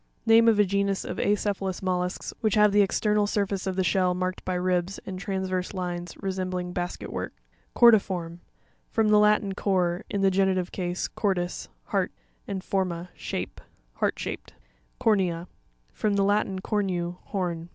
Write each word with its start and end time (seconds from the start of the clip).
Name 0.25 0.47
of 0.47 0.57
a 0.57 0.65
genus 0.65 1.05
of 1.05 1.17
acephalous 1.19 1.83
mollusks 1.83 2.33
which 2.41 2.55
have 2.55 2.71
the 2.71 2.81
external 2.81 3.27
surface 3.27 3.67
of 3.67 3.75
the 3.75 3.83
shell 3.83 4.15
marked 4.15 4.43
by 4.43 4.55
ribs 4.55 4.99
and_ 5.05 5.19
transverse 5.19 5.75
lines, 5.75 6.17
resembling 6.19 6.73
basket 6.73 7.13
work 7.13 7.33
(page 7.79 7.89
84). 7.89 7.91
Cor'pirorm.— 8.31 8.39
From 8.89 9.09
the 9.09 9.19
Latin 9.19 9.53
cor, 9.53 10.03
in 10.09 10.21
the 10.21 10.31
genitive 10.31 10.71
case, 10.71 11.07
cordis, 11.07 11.69
heart, 11.83 12.11
and 12.47 12.63
forma, 12.63 13.11
shape. 13.13 13.61
Heart 13.93 14.17
shaped. 14.17 14.55
Cor'NEA.— 14.99 15.47
From 15.93 16.15
the 16.15 16.23
Latin, 16.23 16.61
cornu, 16.61 17.17
horn. 17.25 17.69